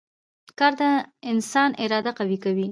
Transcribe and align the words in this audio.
کار 0.59 0.73
د 0.79 0.81
انسان 1.31 1.69
اراده 1.83 2.11
قوي 2.17 2.37
کوي 2.43 2.67